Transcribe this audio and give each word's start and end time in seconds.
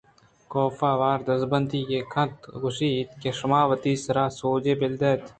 کاف 0.51 0.77
آوان 0.91 1.17
ءَدزبندی 1.21 1.81
ئےکنت 1.91 2.35
ءُگوٛشیت 2.55 3.09
کہ 3.21 3.29
شما 3.39 3.61
وتی 3.69 3.93
سرءُ 4.03 4.35
سوجاں 4.39 4.77
بِلّ 4.79 4.93
اِت 5.09 5.21